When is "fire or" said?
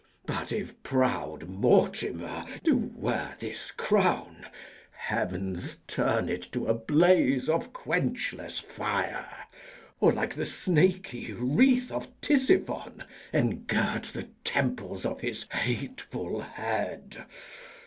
8.59-10.11